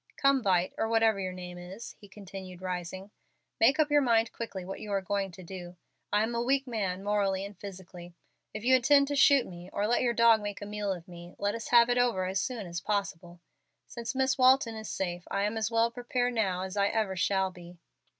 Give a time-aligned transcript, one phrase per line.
[0.17, 3.11] Come, Vight, or whatever your name is," he continued, rising,
[3.59, 5.75] "make up your mind quickly what you are going to do.
[6.11, 8.15] I am a weak man, morally and physically.
[8.51, 11.35] If you intend to shoot me, or let your dog make a meal of me,
[11.37, 13.41] let us have it over as soon as possible.
[13.85, 17.51] Since Miss Walton is safe, I am as well prepared now as I ever shall
[17.51, 17.77] be."